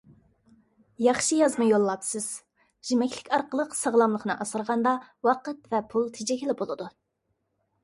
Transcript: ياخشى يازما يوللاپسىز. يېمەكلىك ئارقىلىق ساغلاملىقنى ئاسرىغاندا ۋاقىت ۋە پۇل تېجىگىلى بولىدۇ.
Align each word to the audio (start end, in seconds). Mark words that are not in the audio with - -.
ياخشى 1.07 1.35
يازما 1.41 1.67
يوللاپسىز. 1.73 2.29
يېمەكلىك 2.91 3.29
ئارقىلىق 3.39 3.77
ساغلاملىقنى 3.83 4.39
ئاسرىغاندا 4.47 4.97
ۋاقىت 5.31 5.73
ۋە 5.77 5.85
پۇل 5.95 6.11
تېجىگىلى 6.19 6.59
بولىدۇ. 6.65 6.91